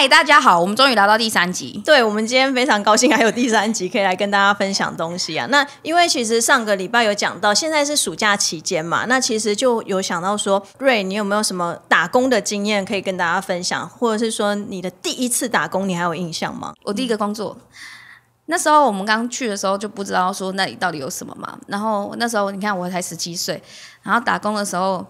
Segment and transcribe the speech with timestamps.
[0.00, 1.78] 嗨，大家好，我们终于来到第三集。
[1.84, 5.46] 对，我们今天非常高兴，还有第三集可以来跟大家分享东西啊。
[5.50, 16.72] 那因为其实上个礼拜有讲到，现在是暑假期间嘛，那其实就有想到说，瑞，你有没有什么打工的经验可以跟大家分享，或者是说你的第一次打工，你还有印象吗？
[16.84, 17.54] 我第一个工作，
[18.46, 21.58] 那时候我们刚去的时候就不知道说那里到底有什么嘛。
[21.66, 23.62] 然后那时候你看我才十七岁，
[24.02, 25.06] 然后打工的时候。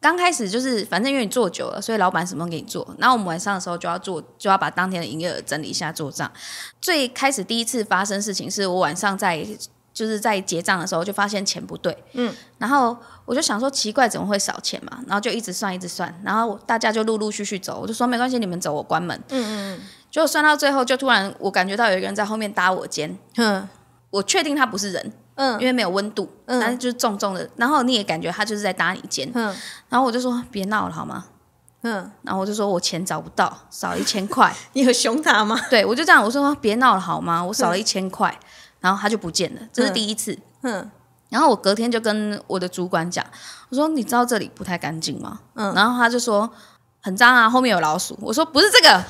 [0.00, 2.86] 刚开始就是反正因为你做久了，所以老板什么给你做。
[2.98, 6.30] 然后我们晚上的时候就要做，就要把当天的营业额整理一下做账。
[6.80, 9.46] 最开始第一次发生事情是我晚上在
[9.92, 23.68] 就是在结账的时候就发现钱不对，嗯，然后我就想说奇怪怎么会少钱嘛，然后就一直算一直算，然后大家就陆陆续续走，我就说没关系你们走我关门，嗯嗯嗯，就算到最后就突然我感觉到有一个人在后面搭我肩，哼，
[24.10, 25.12] 我确定他不是人。
[25.40, 29.56] 嗯，因为没有温度，嗯，但是就是重重的，然后你也感觉他就是在搭你肩，嗯，
[29.88, 31.24] 然后我就说别闹了好吗？
[31.82, 35.58] 嗯，然后我就说我钱找不到，少一千块， 你有凶他吗？
[35.70, 37.42] 对，我就这样我说别闹了好吗？
[37.42, 38.38] 我少了一千块，
[38.80, 40.90] 然后他就不见了，这是第一次，嗯，
[41.30, 43.24] 然后我隔天就跟我的主管讲，
[43.70, 45.40] 我说你知道这里不太干净吗？
[45.54, 46.50] 嗯，然后他就说
[47.00, 49.02] 很脏啊，后面有老鼠，我说不是这个，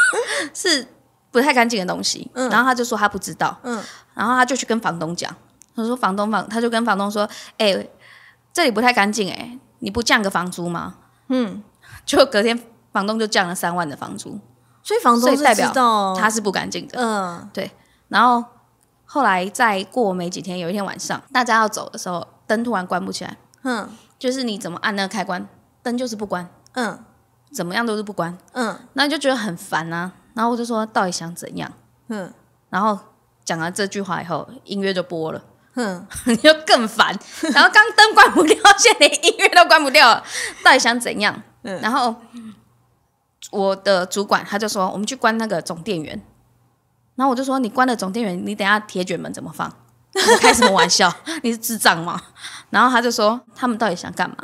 [0.54, 0.86] 是
[1.30, 3.82] 不太干净的东西，嗯，然后他就说他不知道，嗯，
[4.14, 5.30] 然后他就去跟房东讲。
[5.74, 7.86] 他说：“房东房，他就跟房东说：‘哎，
[8.52, 10.94] 这里不太干净，哎，你不降个房租吗？’
[11.28, 11.62] 嗯，
[12.06, 12.58] 就隔天
[12.92, 14.38] 房东就降了三万的房租，
[14.82, 15.72] 所以房东代表
[16.16, 16.98] 他是不干净的。
[17.00, 17.70] 嗯，对。
[18.08, 18.44] 然后
[19.04, 23.36] 后来再过没几天，有一天晚上，大家要走的时候，灯突然关不起来。
[23.62, 25.48] 嗯，就是你怎么按那个开关，
[25.82, 26.48] 灯就是不关。
[26.74, 26.98] 嗯，
[27.52, 28.36] 怎么样都是不关。
[28.52, 30.12] 嗯，那你就觉得很烦啊。
[30.34, 31.72] 然后我就说：到底想怎样？
[32.08, 32.32] 嗯，
[32.68, 32.98] 然后
[33.44, 35.42] 讲完这句话以后，音乐就播了。”
[35.74, 37.16] 哼， 你就更烦。
[37.52, 40.22] 然后刚灯关不掉，现在连音乐都关不掉了，
[40.64, 41.42] 到底想怎样？
[41.80, 42.14] 然后
[43.50, 46.20] 我的主管他就说：“我们去关那个总电源。”
[47.16, 49.72] 然后我就说：“你关了总电源，你等下铁卷门怎么放？
[50.40, 51.12] 开什么玩笑？
[51.42, 52.20] 你是智障吗？”
[52.70, 54.36] 然后他就说：“他们到底想干嘛？”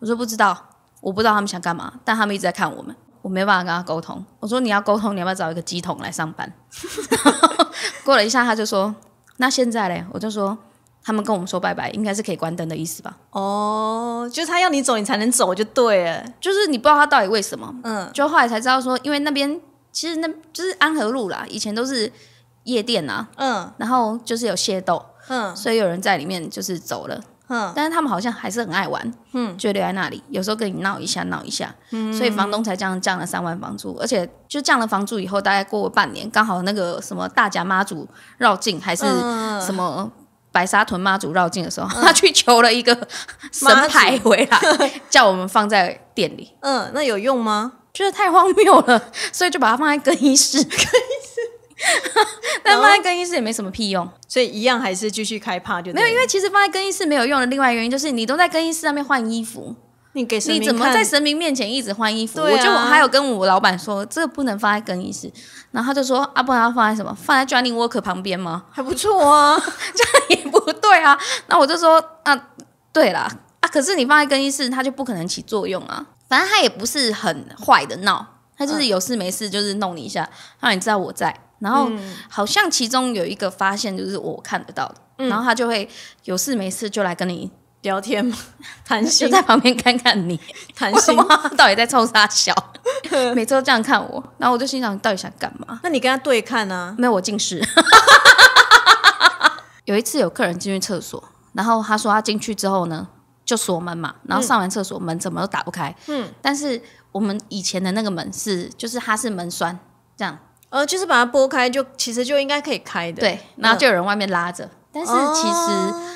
[0.00, 0.56] 我说：“不知道，
[1.00, 6.52] 我不知道他们想干嘛，但他们一直在看我们，我没办法跟他沟通。”我说：“你要沟通，你要不要找一个机桶来上班？”
[8.04, 8.94] 过了一下，他就说
[9.38, 10.58] ：“那现在嘞？”我就说。
[11.04, 13.14] 他们跟我们说拜拜，应该是可以关灯的意思吧？
[13.30, 16.24] 哦，就是他要你走，你才能走，就对了。
[16.40, 19.60] 就是你不知道他到底为什么，嗯，就后来才知道说，因为那边
[19.92, 22.10] 其实那就是安和路啦，以前都是
[22.62, 39.04] 夜店啊，嗯，然后就是有械斗，嗯，所以有人在里面就是走了，嗯，但是他们好像还是很爱玩，嗯，就留在那里，有时候跟你闹一下闹一下，嗯，所以房东才这样降了三万房租，而且就降了房租以后，大概过了半年，刚好那个什么大甲妈祖绕境还是
[39.60, 40.10] 什么。
[40.54, 42.96] 白沙屯妈祖绕境的时候，他去求了一个
[43.50, 46.52] 神牌回来，叫我们放在店里。
[46.60, 47.72] 嗯，那有用吗？
[47.92, 50.62] 觉得太荒谬了，所以就把它放在更衣室。
[50.62, 51.40] 更衣室，
[52.62, 56.06] 但放在更衣室也没什么屁用，所以一样还是继续开趴就没有。
[56.06, 59.74] 因为其实放在更衣室没有用的另外原因就是，你都在更衣室上面换衣服。
[60.14, 62.40] 你给你怎么在神明面前一直换衣服？
[62.40, 65.30] 我就还有跟我老板说，这个不能放在更衣室。
[65.72, 67.12] 然后他就说，啊，不然要放在什么？
[67.20, 68.64] 放在 Johnny Walker 旁边吗？
[68.70, 69.60] 还不错啊，
[69.92, 71.18] 这样也不对啊。
[71.48, 72.48] 那我就说，啊，
[72.92, 76.06] 对啦，啊，可是你放在更衣室，它就不可能起作用啊。
[76.28, 78.24] 反正他也不是很坏的闹，
[78.56, 80.28] 他就是有事没事就是弄你一下，
[80.60, 81.34] 让你知道我在。
[81.58, 81.90] 然后
[82.28, 85.88] 好像其中有一个发现就是我看得到的，然后他就会
[86.24, 87.50] 有事没事就来跟你。
[87.84, 88.36] 聊天吗？
[88.84, 90.38] 谈心就在旁边看看你，
[90.74, 91.16] 谈心
[91.56, 92.52] 到底在冲啥笑？
[93.34, 95.78] 每次都这样看我，然后我就心想，你到底想干嘛？
[95.82, 96.94] 那你跟他对看呢？
[96.98, 97.62] 没有，我近视。
[99.84, 103.06] 有一次有客人进去厕所，然后他说他进去之后呢，
[103.44, 105.94] 就锁门嘛，然后上完厕所门怎么都打不开。
[106.06, 106.80] 嗯，但是
[107.12, 109.78] 我们以前的那个门是，就是它是门栓，
[110.16, 110.38] 这样，
[110.70, 113.20] 呃，就是把它拨开，就其实就应该可以开的。
[113.20, 116.14] 对，然后就有人外面拉着，但是其实。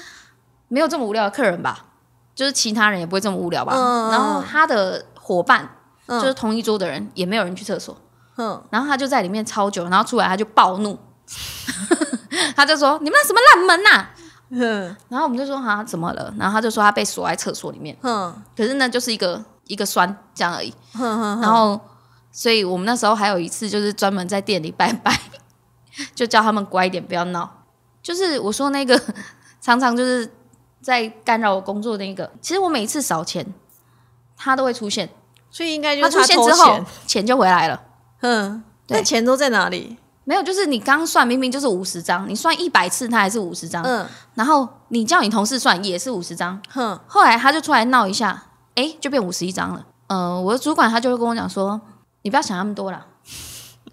[0.68, 1.86] 没有这么无聊的客人吧？
[2.34, 3.72] 就是其他人也不会这么无聊吧？
[4.12, 5.68] 然后他的伙伴，
[6.06, 7.96] 就是同一桌的人，也没有人去厕所。
[8.36, 10.96] 嗯，然后他就在里面超久，然后出来他就暴怒，
[12.54, 14.06] 他就说：“你们那什么烂门呐！”
[14.50, 20.72] 嗯，然后我们就说：“哈，怎么了？”然后他就说：“他被锁在厕所里面。”嗯，可是呢就是一个一个酸这样而已。
[20.94, 21.80] 然后，
[22.30, 25.20] 所以我们那时候还有一次，就是专门在店里拜拜，
[26.14, 27.64] 就叫他们乖一点，不要闹。
[28.00, 29.02] 就是我说那个
[29.60, 30.32] 常常就是。
[30.80, 33.44] 在干扰我工作的那个，其实我每一次扫钱，
[34.36, 35.08] 他都会出现，
[35.50, 37.82] 所以应该就是他出现之后，钱就回来了。
[38.20, 39.96] 嗯，那钱都在哪里？
[40.24, 43.82] 没有，就是你刚算明明就是五十张，你算一百次，他还是五十张。
[43.82, 46.60] 嗯，然后你叫你同事算也是五十张。
[46.68, 49.86] 哼，后来他就出来闹一下，哎，就变五十一张了。
[50.08, 51.80] 呃，我的主管他就会跟我讲说，
[52.22, 53.06] 你不要想那么多了。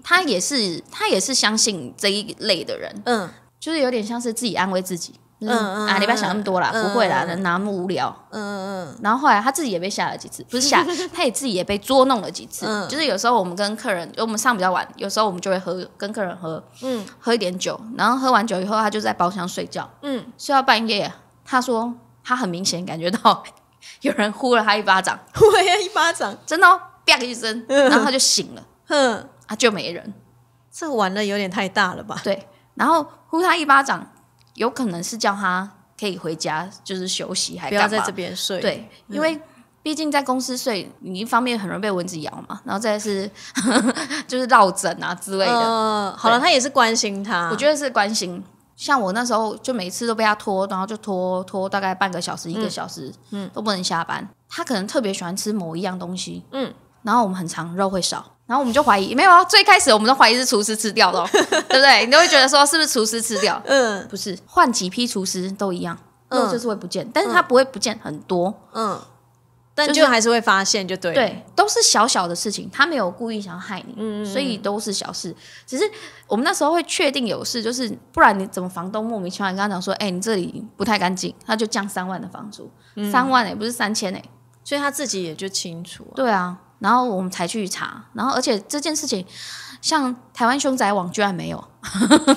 [0.04, 3.30] 他也是他也是相信这一类的人，嗯，
[3.60, 5.16] 就是有点像是自己安慰自己。
[5.42, 8.16] 嗯嗯啊，你不要想那么多啦，不会啦，人哪那么无聊？
[8.32, 10.84] 嗯嗯然后后来他自己也被吓了几次，不是吓，
[11.14, 12.66] 他也自己也被捉弄了几次。
[12.66, 12.88] 嗯。
[12.88, 21.12] 就是有时候我们跟客人，我们上比较晚，有时候我们就会喝，跟客人喝，嗯，喝一点酒，然后喝完酒以后，他就在包厢睡觉，嗯，睡到半夜，
[21.44, 21.94] 他说
[22.24, 23.44] 他很明显感觉到
[24.02, 26.68] 有人呼了他一巴掌，呼了他一巴掌，真的，
[27.06, 30.14] 啪一声，然后他就醒了，哼，啊，就没人，
[30.72, 32.20] 这玩的有点太大了吧？
[32.24, 34.12] 对，然后呼他一巴掌。
[34.56, 35.70] 有可能是叫他
[36.00, 38.60] 可以回家，就是休息，还不要在这边睡。
[38.60, 39.40] 对，因为
[39.82, 43.30] 毕竟在公司睡，你一方面很容易被蚊子咬嘛，然后再是
[44.28, 46.16] 就是落枕啊之类的。
[46.18, 48.44] 好了，他也是关心他，我觉得是关心。
[48.76, 54.28] 像我那时候就每次都被他拖，然后就拖拖大概半个小时、一个小时，嗯，都不能下班。
[54.50, 56.74] 他可能特别喜欢吃某一样东西，嗯，
[57.04, 58.35] 然后我们很常肉会少。
[58.48, 62.06] 然后我们就怀疑，没有啊，最开始我们都怀疑是厨师吃掉的， 对不对？
[62.06, 63.60] 你都会觉得说是不是厨师吃掉？
[63.66, 65.98] 嗯，不是，换几批厨师都一样，
[66.30, 69.02] 肉就是会不见，但是它不会不见很多，嗯，
[69.74, 75.84] 但就还是会发现，就对，对，都是小小的事情，他没有故意想要害你，嗯所以都是小事，只是
[76.28, 82.70] 我们那时候会确定有事，就是不然你怎么房东莫名其妙跟他讲说，哎，你这里不太干净，他就降三万的房租，
[83.12, 84.24] 三万哎，不是三千哎，
[84.64, 86.60] 所以他自己也就清楚，对啊。
[86.80, 89.26] 然后我们才去查，然后而且这件事情，
[89.82, 91.64] 像台湾凶宅网居然没有，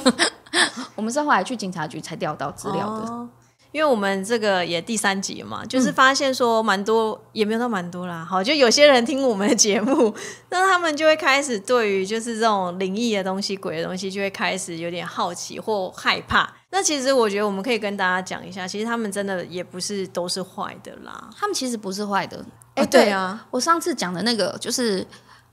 [0.97, 3.29] 我们是后来去警察局才调到资料的。
[3.71, 8.25] 因为我们这个也第三集嘛，就是发现说蛮多，也没有到蛮多啦。
[8.25, 10.13] 好，就有些人听我们的节目，
[10.49, 16.51] 那他们就会开始对于就是这种灵异的东西、鬼的东西，就会开始有点好奇或害怕。
[16.71, 21.29] 那其实我觉得我们可以跟大家讲一下，其实他们真的也不是都是坏的啦。
[21.37, 22.43] 他们其实不是坏的。
[22.79, 25.07] 哎，对啊，我上次讲的那个就是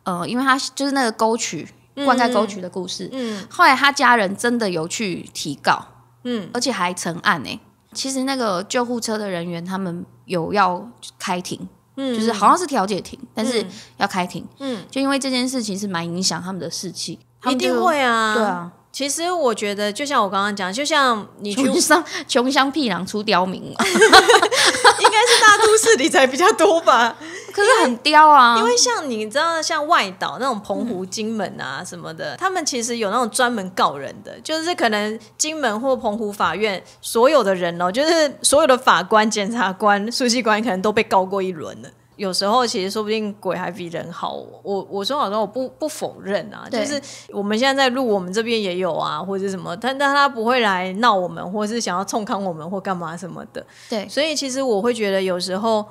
[0.04, 1.68] 呃，因为他就是那个沟渠
[2.06, 5.84] 灌溉沟渠的故事，嗯，后来他家人真的有去提告，
[6.24, 7.60] 嗯，而且还成案呢。
[7.94, 10.86] 其实那个救护车的人员，他们有要
[11.18, 13.66] 开庭，嗯，就是好像是调解庭，但是
[13.98, 17.18] 要开庭，嗯，就因为这件事情是蛮影响他们的士气，
[17.50, 18.72] 一定会啊，对啊。
[18.92, 23.74] 其实我觉得，就像我刚刚讲，就像你去上穷乡僻壤出刁民，
[25.04, 27.16] 应该是大都市理财比较多吧？
[27.54, 41.90] 可是很刁啊，因为像你知道，像外岛那种澎湖、金门啊什么的，他们其实有那种专门告人的，就是可能金门或澎湖法院所有的人哦，就是所有的法官、检察官、书记官，可能都被告过一轮了。
[42.16, 53.66] 有时候其实说不定鬼还比人好，我我说好像我不不否认啊，就是我们现在在录，我们这边也有啊，或者什么，但但他不会来闹我们，或是想要冲康我们或干嘛什么的。
[53.90, 55.86] 对，所以其实我会觉得有时候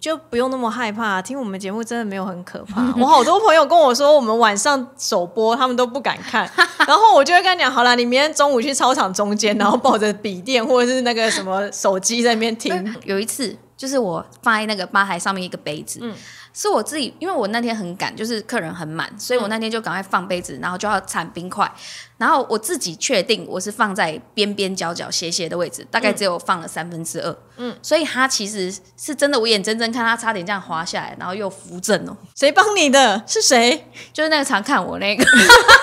[0.00, 2.82] 就不用那么害怕，听我们节目真的没有很可怕。
[2.98, 6.48] 我好多朋友跟我说，我们晚上首播他们都不敢看，
[6.86, 12.72] 然后我就会跟他讲，好了，你明天中午去操场中间，然后抱着笔电或者是那个什么手机在那边听。
[13.04, 13.56] 有一次。
[13.76, 16.14] 就是我放在那个吧台上面一个杯子，嗯
[16.58, 21.70] 是我自己，因为我那天很赶，就是客人很满，所以我那天就赶快放杯子，然后就要铲冰块，
[22.16, 32.16] 然后我自己确定我是放在边边角角斜斜的位置，大概只有放了三分之二，嗯，所以他其实是真的，我眼睁睁看他差点这样滑下来，然后又扶正哦。
[32.34, 33.22] 谁帮你的？
[33.26, 33.86] 是谁？
[34.14, 35.22] 就是那个常看我那个，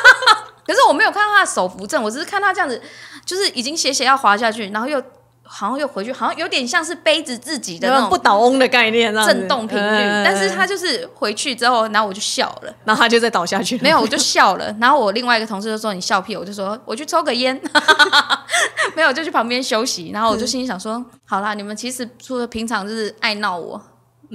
[0.65, 2.81] 可是我没有看到他的手扶正，我只是看他这样子，
[3.23, 4.99] 就是已经斜斜要滑下去，然后又。
[5.45, 10.23] 好像又回去，好像有点像是杯子自己的那种不倒翁的概念，震动频率。
[10.23, 13.77] 但是他就是回去之后，然后我就笑了，然后他就再倒下去。
[13.79, 14.75] 没有，我就笑了。
[14.79, 17.59] 然后我另外一个同事就说：“你笑屁！”我就说：“我去抽个烟。
[18.95, 20.11] ”没有，就去旁边休息。
[20.11, 23.79] 然后我就心里想说：“好啦，你们其实除了平常就是爱闹我，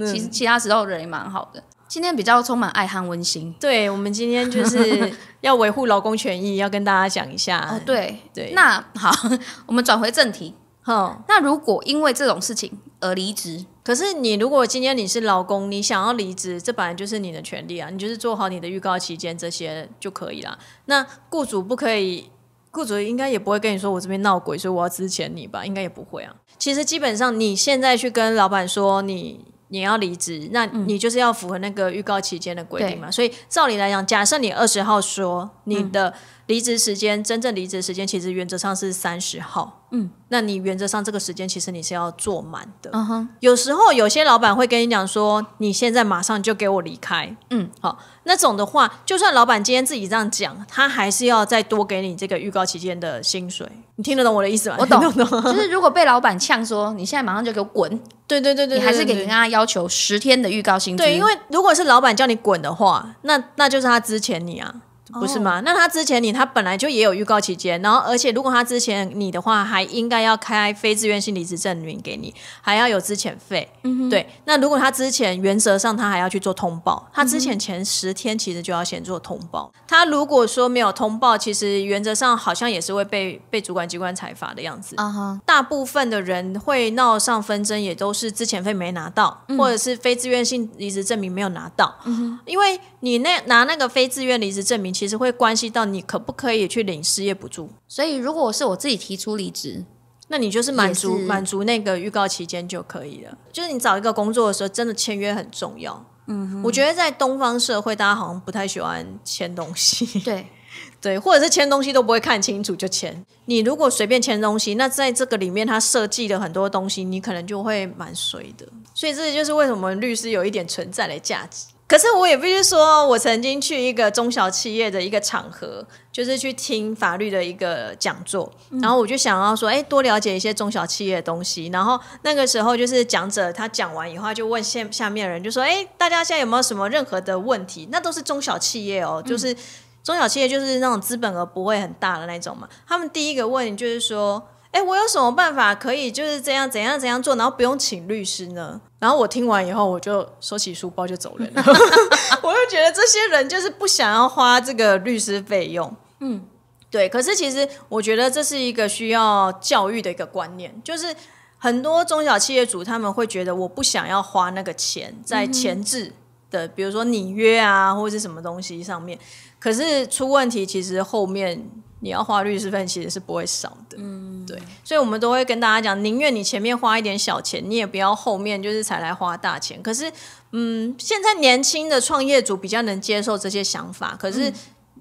[0.06, 1.62] 其实其他时候人也蛮好的。
[1.88, 3.50] 今天比较充满爱和温馨。
[3.58, 5.10] 对，我们今天就是
[5.40, 7.66] 要维护劳工权益，要跟大家讲一下。
[7.72, 8.52] 哦，对对。
[8.54, 9.10] 那好，
[9.64, 10.54] 我们转回正题。
[10.88, 20.58] 哦，那如果因为这种事情而离职，可是你如果今天你是劳工，你想要离职，这本来就是你的权利啊，你就是做好你的预告期间这些就可以了。
[20.86, 22.30] 那雇主不可以，
[22.70, 25.66] 雇主应该也不会跟你说我这边闹鬼，所以我要支遣你吧？
[25.66, 26.34] 应该也不会啊。
[26.58, 33.10] 其实基本上你现在去跟老板说你你要离职，那你就是要符合那个预告期间的规定嘛。
[33.10, 36.14] 所以照理来讲，假设你二十号说你的。
[36.48, 39.84] 离职时间，真正离职时间其实原则上是三十号。
[39.90, 42.90] 嗯，那你原则上这个时间其实你是要做满的。
[42.92, 47.34] 嗯哼，有时候有些老板会跟你讲说，你现在马上就给我离开。
[47.50, 53.66] 嗯，好，那种的话，就算老板今天自己这样讲，他还是要再多给你这个预告期间的薪水。
[53.96, 54.76] 你听得懂我的意思吗？
[54.78, 55.00] 我懂，
[55.44, 57.88] 就是如果被老板呛说，你现在马上就给我滚。
[58.26, 64.74] 对对对对，你还是给人家要求十天的预告薪对，因为如果是老板叫你滚的话，那那就是他之前你啊。
[65.12, 65.60] 不是吗？
[65.64, 73.68] 那他之前你他本来就也有预告期间，然后而且如果他之前你的话，还应该要开非自愿性离职证明给你，还要有资遣费。
[73.84, 74.28] 嗯对。
[74.44, 79.72] 那如果他之前原则上他还要去做通报，他之前前十天其实就要先做通报。
[79.86, 84.94] 他如果说没有通报，其实原则上好像也是会被被主管机关裁罚的样子。
[84.98, 85.40] 啊哈。
[85.46, 91.94] 大部分的人会闹上纷争，也都是资遣费没拿到，或者是非自愿性离职证明没有拿到。
[92.04, 94.92] 嗯因为你那拿那个非自愿离职证明。
[94.92, 99.84] 其实会关系到你可不可以去领失业补助，所以如果是我自己提出离职，
[100.26, 103.38] 那你就是满足满足那个预告期间就可以了。
[103.52, 106.04] 就是你找一个工作的时候，真的签约很重要。
[106.26, 110.20] 嗯，我觉得在东方社会，大家好像不太喜欢签东西。
[110.20, 110.46] 对
[111.00, 113.24] 对，或者是签东西都不会看清楚就签。
[113.46, 118.66] 你如果随便签东西，那在这个里面他设计了很多东西，你可能就会蛮随的。
[118.92, 121.68] 所以这就是为什么律师有一点存在的价值。
[121.88, 128.52] 可是我也必须说，我曾经去一个中小企业的一个场合，就是去听法律的一个讲座，
[128.82, 131.68] 然后我就想要说，哎，多了解一些中小企业的东西。
[131.68, 137.88] 然后那个时候，就是讲者他讲完以后，就问下下面人，就说，哎，大家现在有没有什么任何的问题？
[137.90, 139.56] 那都是中小企业哦，就是
[140.04, 142.68] 中小企业就是那种资本额不会很大的那种嘛。
[142.86, 144.46] 他们第一个问就是说。
[144.70, 148.80] 哎，我有什么办法可以就是这样怎样怎样做，然后不用请律师呢？
[148.98, 151.62] 然后我听完以后，我就收起书包就走人了。
[152.42, 155.94] 我就觉得这些人就是不想要花这个律师费用。
[156.20, 156.44] 嗯，
[156.90, 157.08] 对。
[157.08, 161.16] 可是其实我觉得这是一个需要教育的一个观念，就是
[161.56, 166.12] 很多中小企业主他们会觉得我不想要花那个钱在前置
[166.50, 169.18] 的，比如说拟约啊或者是什么东西上面。
[169.58, 171.70] 可是出问题，其实后面。
[172.00, 179.82] 你要花律师费其实是不会少的，嗯，对，所以我们都会跟大家讲，宁愿你前面花一点小钱，你也不要后面就是才来花大钱。
[179.82, 180.12] 可是，
[180.52, 184.52] 嗯，现在年轻的创业主比较能接受这些想法，可是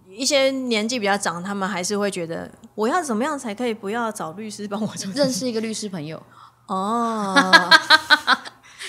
[0.10, 6.22] 一些年纪比较长，他们还是会觉得，我要怎么样才可以不要找律师帮我认识一个律师朋友？
[6.68, 7.36] 哦。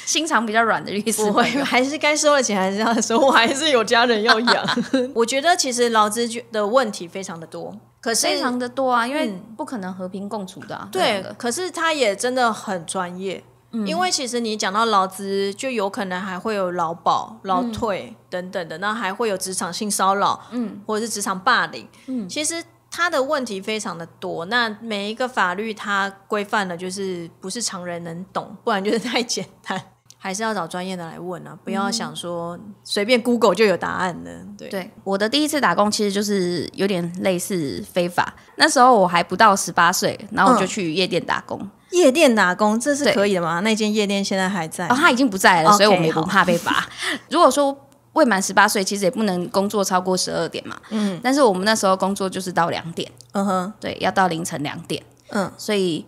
[0.07, 4.85] 心肠比较软的律师，不会，还是该收的钱还是要收，我还是有家人要养。
[5.15, 10.89] 我觉得其实劳资的问题非常的多，可是非常的多啊，因为不可能和平共处的。
[10.93, 13.43] 对，可是他也真的很专业，
[13.87, 24.47] 因为其实你讲到劳资，就有可能还会有劳保、劳退等等的，那还会有职场性骚扰，嗯，或者是职场霸凌，嗯，其实他的问题非常的多。
[24.47, 29.81] 那每一个法律它规范的，就是不是常人能懂，不然就是太简单。
[30.21, 34.45] 还是要找专业的来问啊，不要想说随便 Google 就有答案的。
[34.59, 38.35] 对，对，我的第一次打工其实就是有点类似非法。
[38.57, 41.67] 那时候我还不到十八岁，然后我就去夜店打工。
[41.93, 43.61] 夜店打工这是可以的吗？
[43.61, 44.89] 那间夜店现在还在？
[44.89, 46.85] 哦，他已经不在了，所以我们也不怕被罚。
[47.31, 47.75] 如果说
[48.15, 50.77] 未满十八岁，其实也不能工作超过十二点嘛。
[50.91, 51.21] 嗯。
[51.23, 53.09] 但是我们那时候工作就是到两点。
[53.33, 53.73] 嗯哼。
[53.79, 55.01] 对，要到凌晨两点。
[55.29, 55.51] 嗯。
[55.57, 56.05] 所以。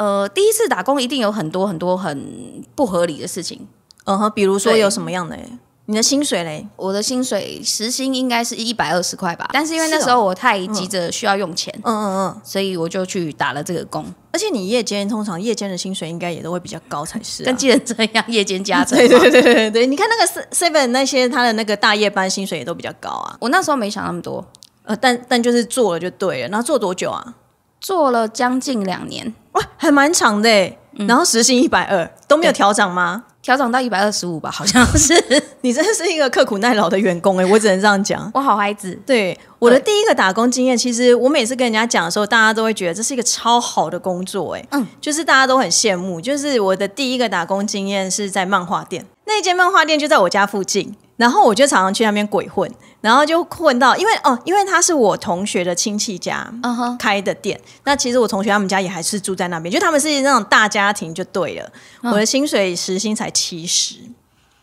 [0.00, 3.68] 呃，第一次打工一定有很多很多很不合理的事情，
[4.04, 5.36] 嗯哼，比如说有什么样的？
[5.84, 6.66] 你的薪水嘞？
[6.76, 14.02] 我的薪水时薪应该是一百二十块吧，但是因为那时候我太急着需要用钱，嗯嗯嗯，所以我就去打了这个工。
[14.32, 18.96] 而且你夜间通常夜间的薪水应该也都会比较高才是，跟计程车一样，夜间加成。
[18.96, 23.36] 对对对对对，你看那个 seven 那些他的那个大夜班薪水也都比较高啊。
[23.38, 24.42] 我那时候没想那么多，
[24.84, 26.48] 呃，但但就是做了就对了。
[26.48, 27.34] 然后做多久啊？
[27.80, 30.76] 做了将近两年，哇，还蛮长的诶。
[31.06, 33.24] 然后时薪一百二都没有调涨吗？
[33.40, 35.14] 调涨到一百二十五吧，好像是。
[35.62, 38.30] 你真的是一个刻苦耐劳的员工诶，我只能这样讲。
[38.34, 38.98] 我好孩子。
[39.06, 44.68] 对我的第一个打工经验，其实我每次跟人家讲的时候，大家都会觉得这是一个超好的工作诶。
[44.72, 46.20] 嗯，就是大家都很羡慕。
[46.20, 50.94] 就是我的第一个打工经验是在漫画店，那间漫画店就在我家附近。
[51.16, 56.52] 然后我就常常去那边鬼混，然后就混到，因为哦，因为他是我同学的亲戚家
[56.98, 57.60] 开的店。
[57.84, 61.72] 那其实我同学他们家也还是住在那边，就他们是那种大家庭就对了。
[62.02, 63.96] 我的薪水时薪才七十，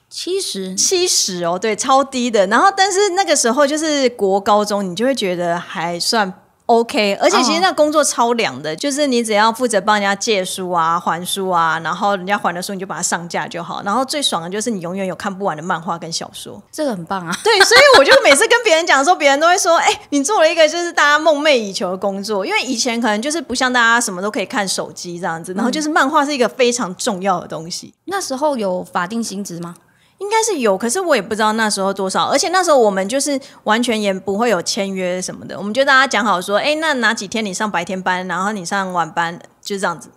[0.10, 2.48] 七十，七十哦，对，超低的。
[2.48, 6.34] 然后但是那个时候就是国高中，你就会觉得还算。
[6.68, 13.82] OK，而且其实那工作超凉的，就是你只要负责帮人家借书啊、还书啊，然后人家还的书你就把它上架就好。
[13.86, 17.34] 然后最爽的就是你永远有看不完的漫画跟小说，这个很棒啊。
[17.42, 27.94] 对，所以我就每次跟别人讲的时候，别人都会说：“哎，你做了一个就是大家梦寐以求的工作。”因为以前可能就是不像大家什么都可以看手机这样子，然后就是漫画是一个非常重要的东西。
[28.06, 29.74] 那时候有法定薪资吗？
[30.20, 32.26] 应该是有，可是我也不知道那时候多少。
[32.26, 40.10] 而且那时候我们就是完全也不会有签约什么的，我们就大家讲好说，哎，那哪几天你上白天班，然后你上晚班，就这样子。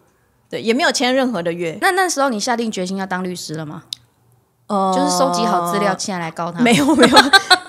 [0.48, 1.78] 对，也没有签任何的约。
[1.80, 3.84] 那那时候你下定决心要当律师了吗？
[4.66, 6.60] 哦，就是收集好资料，现在来告他。
[6.60, 7.18] 没有没有，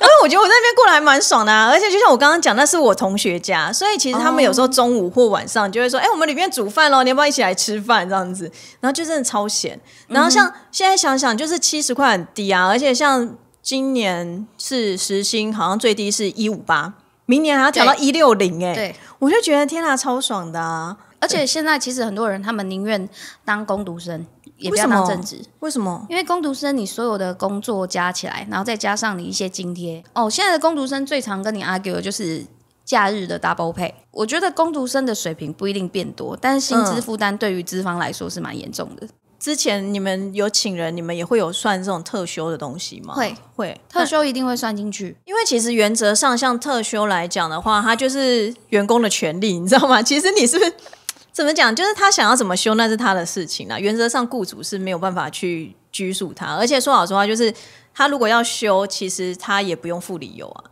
[0.01, 9.79] 因为我觉得我在那边过得还蛮爽的，啊而且就像我刚刚讲，那是我同学家，所以其实他们有时候中午或晚上就会说：“哎，我们里面煮饭喽，你要不要一起来吃饭？”这样子，然后就真的超闲。
[10.07, 16.93] 然后像现在想想，就是七十块很低啊，而且像今年是时薪好像最低是一五八，
[17.27, 20.97] 明年还要调到一六零，哎，对，我就觉得天哪，超爽的啊！
[21.19, 23.07] 而且现在其实很多人他们宁愿
[23.45, 24.25] 当工读生。
[24.61, 26.05] 也不要当正职，为什么？
[26.07, 30.29] 因为工读生你所有的工作加起来，然后再加上你一些津贴哦。
[30.29, 32.45] 现在的工读生最常跟你 argue 的就是
[32.85, 33.91] 假日的 double pay。
[34.11, 39.07] 我觉得工读生的水平不一定变多，但是薪资负担对于资方来说是蛮严重的。
[39.39, 43.15] 之前你们有请人，你们也会有算这种特休的东西吗？
[43.15, 45.17] 会会，特休一定会算进去。
[45.25, 49.99] 因为其实原则上，像特休来讲的话，它就是员工的权利，你知道吗？
[50.03, 50.71] 其实你是不是？
[51.31, 51.73] 怎么讲？
[51.75, 53.79] 就是他想要怎么修，那是他的事情啦。
[53.79, 56.55] 原则上，雇主是没有办法去拘束他。
[56.55, 57.53] 而且说老实话，就是
[57.93, 60.63] 他如果要修，其实他也不用付理由啊。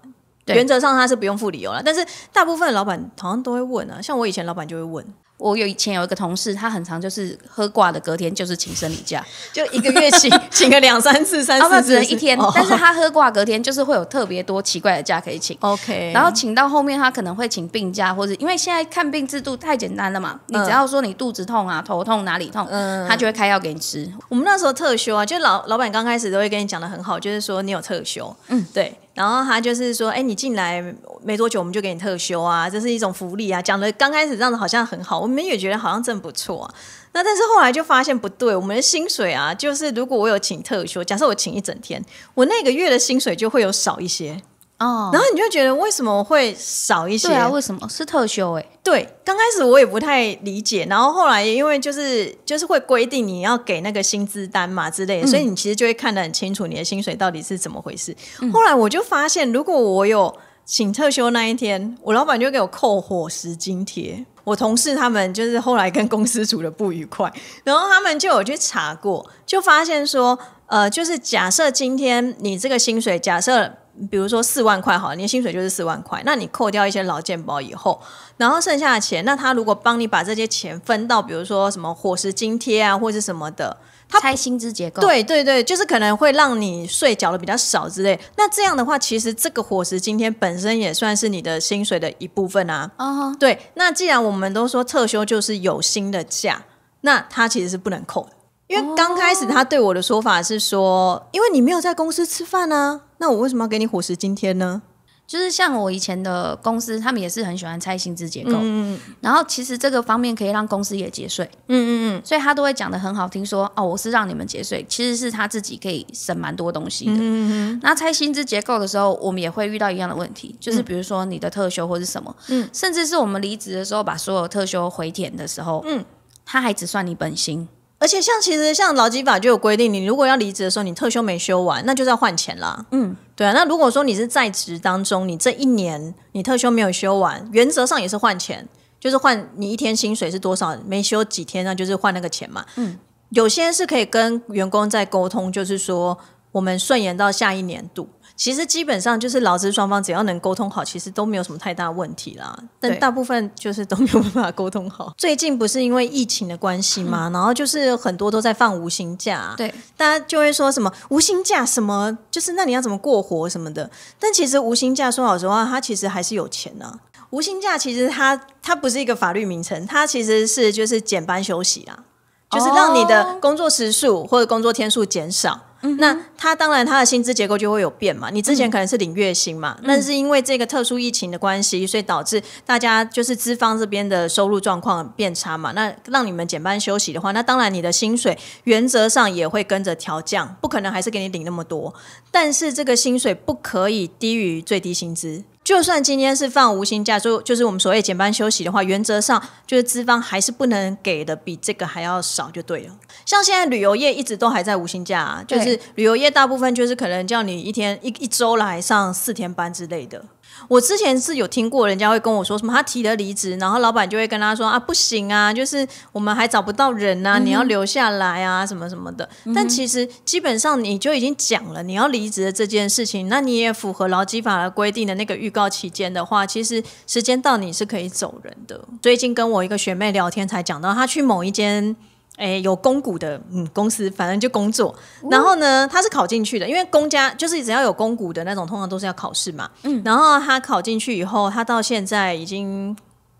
[0.47, 1.81] 原则上他是不用付理由了。
[1.83, 5.05] 但是大部分老板好像都会问啊，像我以前老板就会问。
[5.39, 12.37] 我有以前有一个同事，他很常就是喝挂的，隔天就是请生理假，就一个月请 请个两三次、三四次，只能一天。
[12.53, 15.57] 但是他喝挂隔天就是会有特别多奇怪的假可以请。
[15.61, 22.67] OK，然后请到后面他可能会请病假，或者因为现在看病制度太简单了嘛，你只要说你肚子痛啊、头痛哪里痛，
[23.07, 24.11] 他就会开药给你吃。
[24.27, 28.93] 我们那时候特休啊，就老老板刚开始都会跟你讲的很好，就是说你有特休，嗯，对。
[29.19, 30.81] 然后他就是说，哎，你进来
[31.21, 33.61] 没多久，我们就给你特休啊，这是一种福利啊。
[33.61, 36.73] 讲的刚开始这样子好像很好，我们也觉得好像真不错啊。
[37.11, 42.01] 那但是后来就发现不对，我们的薪水啊，就是如果我有请特休，假设我请一整天，
[42.33, 44.41] 我那个月的薪水就会有少一些。
[44.79, 47.27] 哦，然后你就觉得为什么会少一些？
[47.27, 48.53] 对啊，为什么是特休？
[48.53, 58.15] 哎，对，刚开始我也不太理解，然后后来因为就是就是会规定你要给那个薪资单嘛之类的，所以你其实就会看得很清楚你的薪水到底是怎么回事。
[58.53, 60.33] 后来我就发现，如果我有
[60.65, 64.25] 请特休那一天，我老板就给我扣伙食津贴。
[64.49, 67.31] 我同事他们就是后来跟公司处的不愉快，
[67.63, 73.71] 然后他们就有去查过，就发现说，呃，就是假设今天你这个薪水，假设。
[74.09, 77.99] 比如说四万块好，你的薪水就是四万块，那你扣掉一些劳健保以后，
[78.37, 83.75] 然后剩下的钱，那他如果帮你把这些钱分到，比如说什么伙食津贴啊，或者什么的，
[84.09, 88.19] 他拆薪资结构，对对对，就是可能会让你税缴的比较少之类。
[88.35, 92.89] 那这样的话，其实这个伙食今天本身也算是你的薪水的一部分啊。
[92.97, 96.63] 哦，对，那既然我们都说特休就是有薪的假，
[97.01, 98.29] 那它其实是不能扣的。
[98.67, 104.83] 因为刚开始他对我的说法是说，因为你没有在公司吃饭啊，那我为什么要给你伙食津贴呢？
[105.29, 117.11] 就是像我以前的公司，他们也是很喜欢拆薪资结构，嗯然后其实这个方面可以让公司也节税，嗯嗯嗯，所以他都会讲的很好听，说哦，我是让你们节税，其实是他自己可以省蛮多东西的。
[117.11, 126.03] 嗯嗯那拆薪资结构的时候，我们也会遇到一样的问题，就是比如说你的特休或是什么，嗯，甚至是我们离职的时候把所有特休回填的时候，嗯，
[126.43, 127.67] 他还只算你本薪。
[127.99, 132.85] 而且像其实像劳基法就有规定，你如果要离职的时候，你特休没休完，那就是要换钱啦。
[132.91, 133.51] 嗯，对啊。
[133.53, 138.65] 那如果说你是在职当中，你这一年你特休没有休完，原则上也是换钱，
[138.99, 142.65] 就是换你一天薪水是多少，没休几天，那就是换那个钱嘛。
[142.77, 142.97] 嗯，
[143.31, 146.17] 有些是可以跟员工在沟通，就是说
[146.53, 148.07] 我们顺延到下一年度。
[148.39, 152.57] 其实基本上就是劳资双方只要能沟通好，其实都没有什么太大问题啦。
[152.79, 155.13] 但大部分就是都没有办法沟通好。
[155.19, 163.91] 最近不是因为疫情的关系嘛， 然后就是很多都在放无薪假，对，大家就会说什么无薪假什么，就是那你要怎么过活什么的。
[164.17, 166.97] 但其实无薪假说老实话，它其实还是有钱呢。
[167.31, 172.05] 无薪假其实它它不是一个法律名称，它其实是就是减班休息啊，
[172.49, 175.59] 就是让你的工作时数或者工作天数减少。
[175.97, 191.93] 那他当然他的薪资结构就会有变嘛，你之前可能是领月薪嘛，那是因为这个特殊疫情的关系，所以导致大家就是资方这边的收入状况变差嘛，那让你们减班休息的话，那当然你的薪水原则上也会跟着调降，不可能还是给你领那么多，
[192.31, 195.43] 但是这个薪水不可以低于最低薪资。
[195.69, 202.95] 就算今天是放无薪假，就就是我们所谓减班休息的话，原则上就是资方还是不能给的比这个还要少就对了。
[203.23, 210.25] 像现在旅游业一直都还在无薪假，啊，就是旅游业大部分就是可能叫你一天一一周来上四天班之类的。
[210.67, 219.27] 我之前是有听过人家会跟我说什么，他提了离职，然后老板就会跟他说啊，不行啊，就是我们还找不到人啊，你要留下来啊，什么什么的。
[219.55, 228.79] 但其实基本上你就已经讲了你要离职的这件事情，那你也符合劳基法的规定的那个预告期间的话，其实时间到你是可以走人的。
[229.01, 231.95] 最近跟我一个学妹聊天才讲到，她去某一间。
[232.39, 234.95] 哎有公股的嗯公司，反正就工作。
[235.29, 239.69] 然后呢，他是考进去的，因为公家就是只要有公股的那种，通常都是要考试嘛。
[239.83, 242.95] 嗯，然后他考进去以后，他到现在已经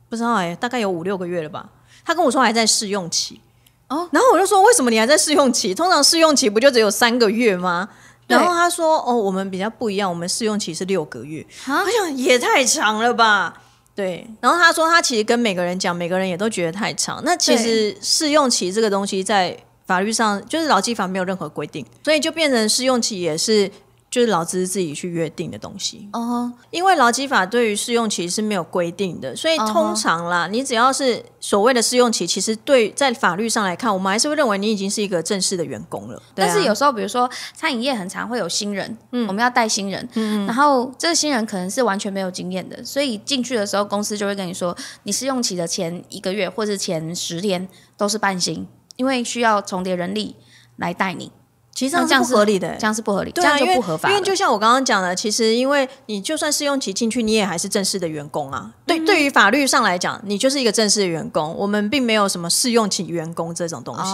[0.10, 1.68] 不知道哎，大概有五六个月了吧。
[2.06, 3.40] 他跟我说还在试用期
[3.88, 5.74] 哦，然后我就说为什么你还在试用期？
[5.74, 7.88] 通常试用期不就只有三个月吗？
[8.28, 11.46] 然后他说哦，我们比较不一样，我们试用期是六个月。
[11.68, 13.62] 我想也太长了吧。
[14.00, 17.22] 对，然后他说他其实跟每个人讲，每个人也都觉得太长。
[17.26, 23.70] 那其实试用期这个东西在法律上就是劳基法没有任何规定，所以就变成试用期也是。
[24.10, 26.10] 就是劳资自己去约定的东西。
[26.14, 36.22] 哦，因为劳基法对于试用期是没有规定的，所以通常啦，你只要是所谓的试用期，其实对在法律上来看，我们还是会认为你已经是一个正式的员工了。
[36.34, 50.36] 但是有时候，比如说餐饮业很常会有新人，嗯，我们要带新人，嗯，然后这个新人可能是完全没有经验的，所以进去的时候，公司就会跟你说，你试用期的前一个月或者前十天都是半薪，因为需要重叠人力
[50.78, 51.32] 来带你。
[51.80, 54.10] 其实这样是不合理的，这样是不合理，这样就不合法。
[54.10, 58.70] 因为就像我刚刚讲的，其实因为你就算试用期进去，你也还是正式的员工啊。
[58.86, 61.56] 对，对于法律上来讲，你就是一个正式的员工。
[61.56, 64.12] 我们并没有什么试用期员工这种东西。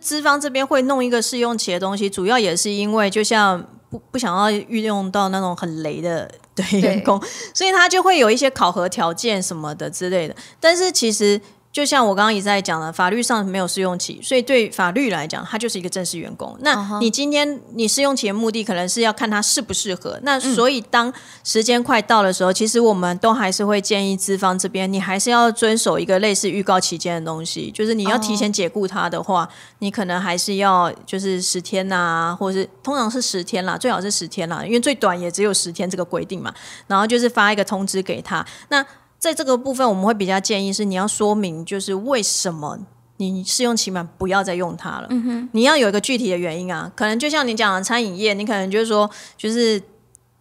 [0.00, 7.22] 资方这边会弄一个试用期的东西，主要也是因为就像不不想要运用到那种很雷的对员工，
[7.52, 10.34] 所以他就会有一些考核条件什么的之类的。
[10.58, 11.38] 但是其实。
[11.72, 16.54] 就像我刚刚一直在讲的，法律上没有试用期，所以对法律来讲，他就是一个正式员工。
[16.60, 20.20] 那你今天你试用期的目的，可能是要看他适不适合。
[20.22, 21.10] 那所以当
[21.42, 36.52] 时间快到的时候，其实我们都还是会建议资方这边，你还是要遵守一个类似预告期间的东西，就是你要提前解雇他的话，你可能还是要就是十天呐，或者是通常是十天啦，最好是十天啦，因为最短也只有十天这个规定嘛。
[36.86, 38.84] 然后就是发一个通知给他，那。
[39.22, 42.76] 在这个部分，我们会比较建议是你要说明，就是为什么
[43.18, 45.06] 你试用期满不要再用它了。
[45.10, 49.80] 嗯哼，你要有一个具体的原因啊，可能就像你讲的餐饮业，你可能就是说，就是。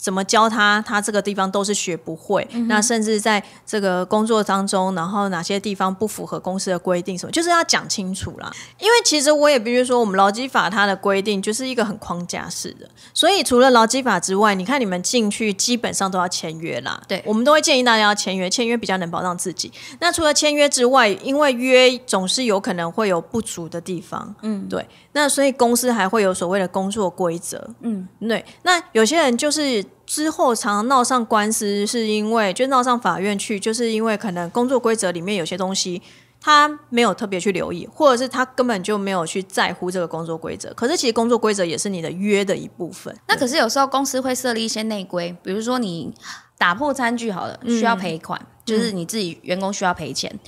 [0.01, 0.81] 怎么教他？
[0.81, 2.45] 他这个地方都是学不会。
[2.67, 8.51] 那甚至在这个工作当中，然后哪些地方不符合公司的规定，什么就是要讲清楚啦。
[8.79, 16.99] 因为其实我也必须说，我们劳基法它的规定就是一个很框架式的，所以除了劳基法之外，你看你们进去基本上都要签约啦。
[17.07, 19.71] 对，我们都会建议大家要签约，签约比较能保障自己。
[19.99, 24.83] 那除了签约之外，因为约总是有可能会有不足的地方，嗯，对。
[25.13, 28.45] 那所以公司还会有所谓的工作规则，嗯，对。
[28.63, 36.01] 那有些人就是之后常常闹上官司，是因为就闹上法院去，就是因为可能工作规则里面有些东西
[36.39, 40.73] 他没有特别去留意，或者是他根本就没有去在乎这个工作规则。
[40.73, 43.15] 可是其实工作规则也是你的约的一部分。
[43.27, 46.13] 那可是有时候公司会设立一些内规，比如说你
[46.57, 50.39] 打破餐具好了，需要赔款，就是你自己员工需要赔钱。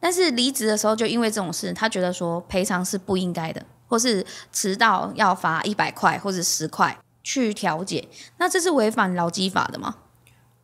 [0.00, 3.64] 但是离职的时候，就因为这种事，他觉得说赔偿是不应该的。
[3.92, 9.96] 或是迟到要罚一百块或者十块去调解，那这是违反劳基法的吗？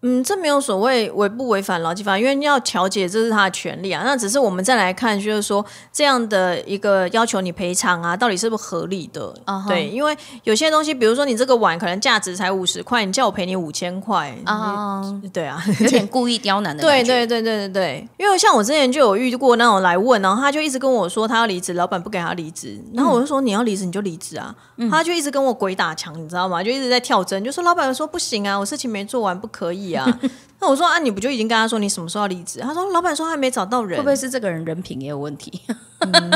[0.02, 4.02] 嗯，这没有所谓违不违反劳基法，因为要调解这是他的权利啊。
[4.04, 9.34] 那只是我们再来看，就是说这样的一个要求你赔偿啊，到底是不是合理的？
[9.66, 15.02] 对，因为有些东西，比如说你这个碗可能价值才五十块，你叫我赔你五千块啊？
[15.32, 24.54] 对啊，有点 故意刁难的对对对对对对，因为像我之前就有遇过那种来问，然后他就一直跟我说他要离职，老板不给他离职，然后我就说你要离职你就离职啊，
[24.88, 26.62] 他就一直跟我鬼打墙，你知道吗？
[26.62, 29.87] 就一直在跳针，就说老板说不行啊，我事情没做完不可以。
[29.94, 30.20] 啊，
[30.60, 32.60] 那我说啊，你不就已经跟他说你什么时候要离职？
[32.60, 35.60] 他说老板说还没找到人，会不会是这个人人品也有问题？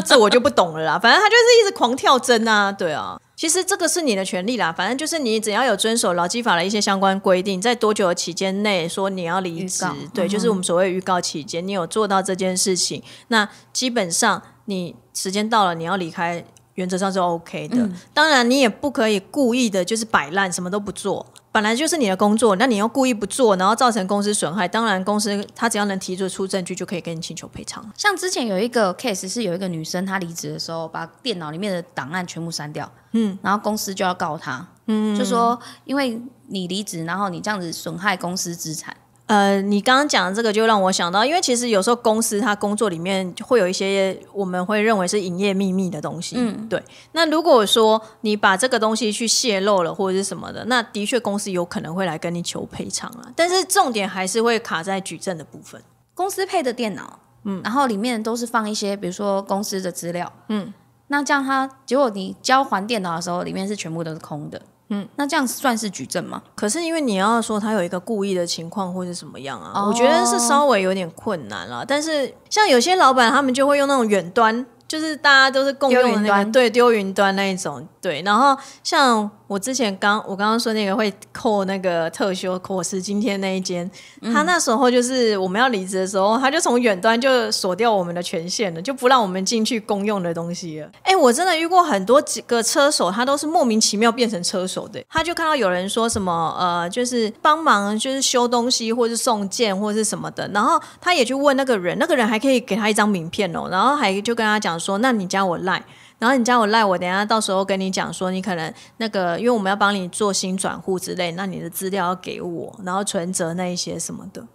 [0.05, 0.99] 这我就不懂了啦。
[0.99, 3.19] 反正他就是一直狂跳针啊，对啊。
[3.35, 9.85] 其实这个是你的权利啦，反正就是你只要有遵守劳基法的一些相关规定，在多久的期间内说你要离职，
[10.15, 17.89] 对，就是我们所谓预告期间，你有做到这件事情，那基本上你时间到了你要离开，原则上是 OK 的。
[18.15, 21.27] 当然你也不可以故意的就是摆烂，什么都不做。
[21.53, 27.85] 本来就是你的工作，那你又故意不做，然后造成公司损害，当然公司他只要能提出出证据，就可以跟你请求赔偿。
[27.95, 38.97] 像之前有一个 case 是有一个女生，她离职的时候把电脑里面的档案全部删掉，嗯，然后公司就要告她，嗯，就说因为你离职，然后你这样子损害公司资产。
[39.33, 46.83] 呃，你刚刚讲的这个就让我想到，因为其实有时候公司它工作里面会有一些我们会认为是营业秘密的东西，嗯，对。
[47.13, 53.33] 那如果说你把这个东西去泄露了或者是什么的，那的确公司有可能会来跟你求赔偿啊。
[53.35, 55.83] 但是重点还是会卡在举证的部分。
[56.13, 60.71] 公司配的电脑，嗯，然后里面都是放一些比如说公司的资料，嗯，
[61.07, 64.61] 那这样它结果你交还电脑的时候，里面是全部都是空的。
[64.93, 66.43] 嗯，那这样算是举证吗？
[66.55, 71.85] 可是因为你要说他有一个故意的情况或者什么样啊，我觉得是稍微有点困难了。
[71.85, 74.65] 但是像有些老板，他们就会用那种远端。
[74.89, 78.21] 就是大家都是共用的那个，对，丢云端那一种，对。
[78.23, 83.91] 然后像我之前刚我刚刚说那个会扣那个特休，我是今天那一间，
[84.35, 90.91] 他那时候就是我们要离职的时候，他就从远端就锁掉我们的权限了，就不让我们进去公用的东西了。
[91.05, 95.03] 哎，我真的遇过很多几个车手，他都是莫名其妙变成车手的。
[95.09, 104.73] 他就看到有人说什么呃，就是帮忙就是修东西，或是送件，或者是什么的，然后他也去问那个人，那个人还可以给他一张名片哦，然后还就跟他讲。
[104.83, 105.81] 说，那你加我赖，
[106.23, 114.47] 然后你加我赖，我等下到时候跟你讲说，你可能那个，因为我们要帮你做新转户之类，那你的资料要给我，然后存折那一些什么的，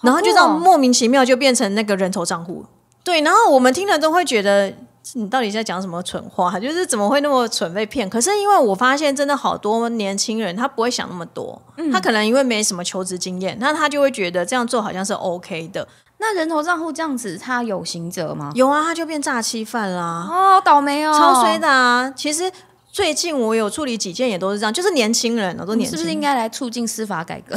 [0.00, 2.64] 然后就这样莫名其妙就变成那个人头账户。
[3.04, 4.74] 对，然后我们听了都会觉得
[5.12, 8.10] 你到底在讲什么蠢话，就是怎么会那么蠢被骗？
[8.10, 15.86] 可是因为我发现真的好多年轻人他不会想那么多，他可能因为没什么求职经验，那他就会觉得这样做好像是 OK 的。
[16.26, 18.50] 那人头账户这样子，他有刑责吗？
[18.54, 20.26] 有啊，他就变诈欺犯啦。
[20.30, 22.10] 哦，倒霉哦，超衰的啊！
[22.16, 22.50] 其实
[22.90, 25.98] 最近我有处理几件，也都是这样，就是年轻人，都年轻。
[25.98, 27.54] 是不是应该来促进司法改革？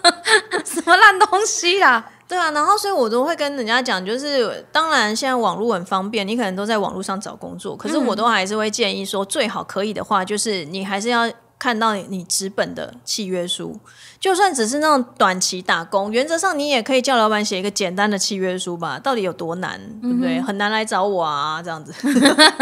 [0.66, 2.10] 什么烂东西啦？
[2.28, 11.30] 对啊，然后所以我都会跟人家讲，就是当然现在网络很方便，你可能都在网络上找工作，可是我都还是会建议说，最好可以的话，就是你还是要。
[11.56, 13.78] 看到你纸本的契约书，
[14.24, 18.98] 就算只是那种短期打工，原则上你也可以叫老板写一个简单的契约书吧。
[18.98, 20.40] 到底有多难，对不对？
[20.40, 21.92] 很难来找我啊，这样子。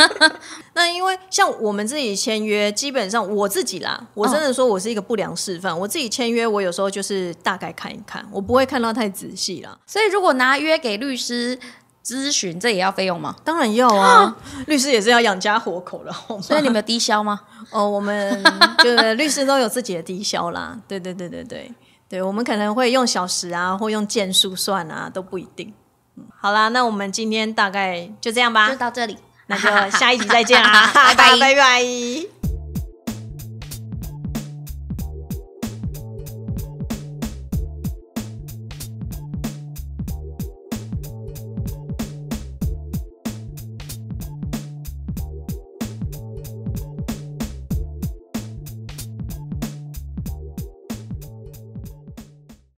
[0.75, 5.79] 那因为像我们自己签约，基本上我自己啦，我真的说我是一个不良示范。
[5.79, 9.79] 我自己签约，我有时候就是大概看一看，我不会看到太仔细啦。
[9.87, 11.57] 所以如果拿约给律师。
[12.05, 13.37] 咨询这也要费用吗？
[13.45, 14.37] 当然要啊，
[14.67, 16.13] 律师也是要养家活口的。
[16.43, 17.41] 所以你们低消吗？
[17.71, 18.43] 哦，我们
[18.83, 20.77] 就律师都有自己的低消啦。
[20.89, 21.73] 对对对对对
[22.09, 25.73] 对，我们可能会用小时啊，或用件数算啊，都不一定。
[26.41, 32.62] 好啦，那我们今天大概就这样吧，就到这里，那就下一集再见 啦，拜拜拜拜。